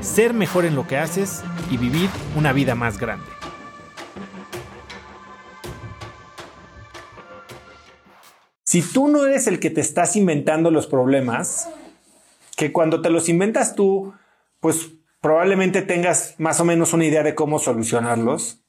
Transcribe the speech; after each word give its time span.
ser 0.00 0.34
mejor 0.34 0.64
en 0.64 0.74
lo 0.74 0.86
que 0.86 0.96
haces 0.96 1.42
y 1.70 1.76
vivir 1.76 2.08
una 2.36 2.52
vida 2.52 2.74
más 2.74 2.98
grande. 2.98 3.26
Si 8.64 8.82
tú 8.82 9.08
no 9.08 9.24
eres 9.24 9.46
el 9.46 9.60
que 9.60 9.70
te 9.70 9.80
estás 9.80 10.14
inventando 10.14 10.70
los 10.70 10.86
problemas, 10.86 11.70
que 12.56 12.70
cuando 12.70 13.00
te 13.00 13.08
los 13.08 13.28
inventas 13.28 13.74
tú, 13.74 14.12
pues 14.60 14.90
probablemente 15.20 15.82
tengas 15.82 16.34
más 16.38 16.60
o 16.60 16.64
menos 16.64 16.92
una 16.92 17.06
idea 17.06 17.22
de 17.22 17.34
cómo 17.34 17.58
solucionarlos. 17.58 18.62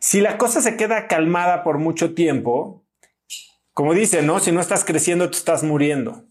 Si 0.00 0.20
la 0.20 0.38
cosa 0.38 0.60
se 0.60 0.76
queda 0.76 1.06
calmada 1.08 1.64
por 1.64 1.78
mucho 1.78 2.14
tiempo, 2.14 2.84
como 3.72 3.94
dice, 3.94 4.22
¿no? 4.22 4.38
Si 4.38 4.52
no 4.52 4.60
estás 4.60 4.84
creciendo, 4.84 5.30
te 5.30 5.38
estás 5.38 5.62
muriendo. 5.62 6.24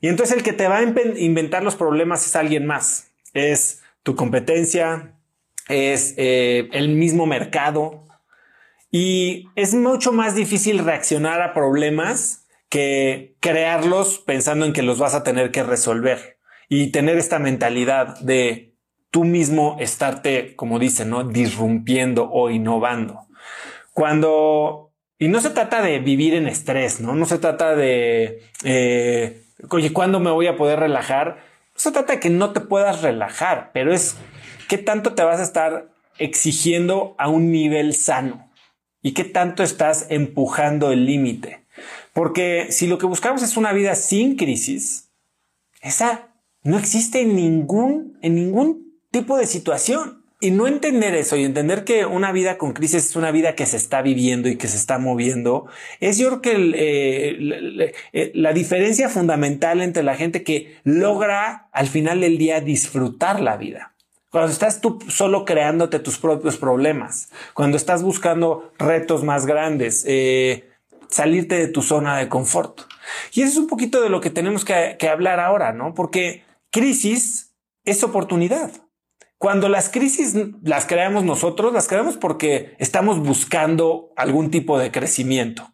Y 0.00 0.08
entonces 0.08 0.36
el 0.36 0.42
que 0.42 0.52
te 0.52 0.66
va 0.66 0.78
a 0.78 0.82
inventar 0.82 1.62
los 1.62 1.76
problemas 1.76 2.26
es 2.26 2.36
alguien 2.36 2.66
más. 2.66 3.08
Es 3.34 3.82
tu 4.02 4.16
competencia, 4.16 5.18
es 5.68 6.14
eh, 6.16 6.68
el 6.72 6.88
mismo 6.90 7.26
mercado. 7.26 8.04
Y 8.90 9.48
es 9.56 9.74
mucho 9.74 10.12
más 10.12 10.34
difícil 10.34 10.78
reaccionar 10.78 11.40
a 11.40 11.54
problemas 11.54 12.46
que 12.68 13.36
crearlos 13.40 14.18
pensando 14.18 14.66
en 14.66 14.72
que 14.72 14.82
los 14.82 14.98
vas 14.98 15.14
a 15.14 15.22
tener 15.22 15.50
que 15.50 15.62
resolver 15.62 16.38
y 16.68 16.90
tener 16.90 17.18
esta 17.18 17.38
mentalidad 17.38 18.18
de 18.20 18.74
tú 19.10 19.24
mismo 19.24 19.76
estarte, 19.78 20.56
como 20.56 20.78
dicen, 20.78 21.10
¿no? 21.10 21.24
disrumpiendo 21.24 22.30
o 22.30 22.50
innovando. 22.50 23.26
Cuando 23.92 24.92
y 25.22 25.28
no 25.28 25.40
se 25.40 25.50
trata 25.50 25.82
de 25.82 26.00
vivir 26.00 26.34
en 26.34 26.48
estrés, 26.48 27.00
¿no? 27.00 27.14
No 27.14 27.26
se 27.26 27.38
trata 27.38 27.76
de, 27.76 28.42
eh, 28.64 29.44
oye, 29.70 29.92
¿cuándo 29.92 30.18
me 30.18 30.32
voy 30.32 30.48
a 30.48 30.56
poder 30.56 30.80
relajar? 30.80 31.44
Se 31.82 31.90
trata 31.90 32.12
de 32.12 32.20
que 32.20 32.30
no 32.30 32.52
te 32.52 32.60
puedas 32.60 33.02
relajar, 33.02 33.72
pero 33.74 33.92
es 33.92 34.14
qué 34.68 34.78
tanto 34.78 35.16
te 35.16 35.24
vas 35.24 35.40
a 35.40 35.42
estar 35.42 35.92
exigiendo 36.16 37.16
a 37.18 37.28
un 37.28 37.50
nivel 37.50 37.92
sano 37.96 38.52
y 39.02 39.14
qué 39.14 39.24
tanto 39.24 39.64
estás 39.64 40.06
empujando 40.08 40.92
el 40.92 41.06
límite. 41.06 41.66
Porque 42.12 42.68
si 42.70 42.86
lo 42.86 42.98
que 42.98 43.06
buscamos 43.06 43.42
es 43.42 43.56
una 43.56 43.72
vida 43.72 43.96
sin 43.96 44.36
crisis, 44.36 45.10
esa 45.80 46.28
no 46.62 46.78
existe 46.78 47.22
en 47.22 47.34
ningún, 47.34 48.16
en 48.22 48.36
ningún 48.36 49.00
tipo 49.10 49.36
de 49.36 49.46
situación. 49.46 50.21
Y 50.42 50.50
no 50.50 50.66
entender 50.66 51.14
eso 51.14 51.36
y 51.36 51.44
entender 51.44 51.84
que 51.84 52.04
una 52.04 52.32
vida 52.32 52.58
con 52.58 52.72
crisis 52.72 53.10
es 53.10 53.14
una 53.14 53.30
vida 53.30 53.54
que 53.54 53.64
se 53.64 53.76
está 53.76 54.02
viviendo 54.02 54.48
y 54.48 54.56
que 54.56 54.66
se 54.66 54.76
está 54.76 54.98
moviendo, 54.98 55.66
es 56.00 56.18
yo 56.18 56.26
creo 56.26 56.42
que 56.42 56.72
eh, 56.74 57.94
eh, 58.12 58.32
la 58.34 58.52
diferencia 58.52 59.08
fundamental 59.08 59.80
entre 59.80 60.02
la 60.02 60.16
gente 60.16 60.42
que 60.42 60.80
logra 60.82 61.68
al 61.70 61.86
final 61.86 62.22
del 62.22 62.38
día 62.38 62.60
disfrutar 62.60 63.38
la 63.38 63.56
vida. 63.56 63.94
Cuando 64.30 64.50
estás 64.50 64.80
tú 64.80 64.98
solo 65.06 65.44
creándote 65.44 66.00
tus 66.00 66.18
propios 66.18 66.56
problemas, 66.56 67.30
cuando 67.54 67.76
estás 67.76 68.02
buscando 68.02 68.72
retos 68.80 69.22
más 69.22 69.46
grandes, 69.46 70.02
eh, 70.08 70.68
salirte 71.06 71.54
de 71.54 71.68
tu 71.68 71.82
zona 71.82 72.18
de 72.18 72.28
confort. 72.28 72.80
Y 73.32 73.42
eso 73.42 73.52
es 73.52 73.58
un 73.58 73.68
poquito 73.68 74.02
de 74.02 74.08
lo 74.08 74.20
que 74.20 74.30
tenemos 74.30 74.64
que, 74.64 74.96
que 74.98 75.08
hablar 75.08 75.38
ahora, 75.38 75.72
¿no? 75.72 75.94
Porque 75.94 76.42
crisis 76.72 77.52
es 77.84 78.02
oportunidad. 78.02 78.72
Cuando 79.42 79.68
las 79.68 79.88
crisis 79.88 80.36
las 80.62 80.86
creamos 80.86 81.24
nosotros, 81.24 81.72
las 81.72 81.88
creamos 81.88 82.16
porque 82.16 82.76
estamos 82.78 83.18
buscando 83.18 84.12
algún 84.14 84.52
tipo 84.52 84.78
de 84.78 84.92
crecimiento. 84.92 85.72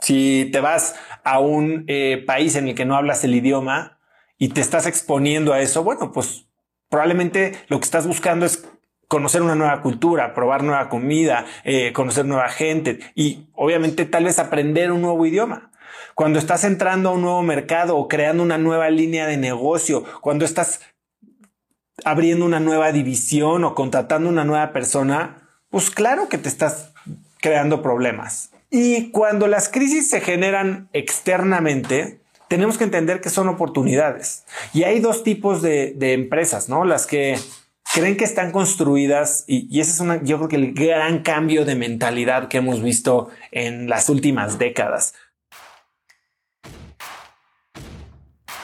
Si 0.00 0.48
te 0.54 0.60
vas 0.60 0.94
a 1.22 1.38
un 1.38 1.84
eh, 1.88 2.24
país 2.26 2.56
en 2.56 2.68
el 2.68 2.74
que 2.74 2.86
no 2.86 2.96
hablas 2.96 3.24
el 3.24 3.34
idioma 3.34 3.98
y 4.38 4.48
te 4.48 4.62
estás 4.62 4.86
exponiendo 4.86 5.52
a 5.52 5.60
eso, 5.60 5.84
bueno, 5.84 6.12
pues 6.12 6.46
probablemente 6.88 7.52
lo 7.68 7.78
que 7.78 7.84
estás 7.84 8.06
buscando 8.06 8.46
es 8.46 8.66
conocer 9.06 9.42
una 9.42 9.54
nueva 9.54 9.82
cultura, 9.82 10.32
probar 10.32 10.62
nueva 10.62 10.88
comida, 10.88 11.44
eh, 11.62 11.92
conocer 11.92 12.24
nueva 12.24 12.48
gente 12.48 13.00
y 13.14 13.50
obviamente 13.52 14.06
tal 14.06 14.24
vez 14.24 14.38
aprender 14.38 14.92
un 14.92 15.02
nuevo 15.02 15.26
idioma. 15.26 15.72
Cuando 16.14 16.38
estás 16.38 16.64
entrando 16.64 17.10
a 17.10 17.12
un 17.12 17.20
nuevo 17.20 17.42
mercado 17.42 17.98
o 17.98 18.08
creando 18.08 18.42
una 18.42 18.56
nueva 18.56 18.88
línea 18.88 19.26
de 19.26 19.36
negocio, 19.36 20.04
cuando 20.22 20.46
estás 20.46 20.80
abriendo 22.04 22.44
una 22.44 22.60
nueva 22.60 22.92
división 22.92 23.64
o 23.64 23.74
contratando 23.74 24.28
una 24.28 24.44
nueva 24.44 24.72
persona, 24.72 25.48
pues 25.70 25.90
claro 25.90 26.28
que 26.28 26.38
te 26.38 26.48
estás 26.48 26.92
creando 27.40 27.82
problemas. 27.82 28.50
Y 28.70 29.10
cuando 29.10 29.48
las 29.48 29.68
crisis 29.68 30.08
se 30.08 30.20
generan 30.20 30.88
externamente, 30.92 32.20
tenemos 32.48 32.78
que 32.78 32.84
entender 32.84 33.20
que 33.20 33.30
son 33.30 33.48
oportunidades. 33.48 34.44
Y 34.72 34.84
hay 34.84 35.00
dos 35.00 35.24
tipos 35.24 35.62
de, 35.62 35.94
empresas, 36.12 36.68
¿no? 36.68 36.84
Las 36.84 37.06
que 37.06 37.38
creen 37.94 38.16
que 38.16 38.24
están 38.24 38.52
construidas 38.52 39.44
y, 39.46 39.66
y, 39.74 39.80
ese 39.80 39.90
es 39.90 40.00
una, 40.00 40.22
yo 40.22 40.38
creo 40.38 40.48
que 40.48 40.56
el 40.56 40.72
gran 40.72 41.22
cambio 41.22 41.64
de 41.64 41.74
mentalidad 41.74 42.48
que 42.48 42.58
hemos 42.58 42.82
visto 42.82 43.28
en 43.50 43.88
las 43.88 44.08
últimas 44.08 44.58
décadas. 44.58 45.14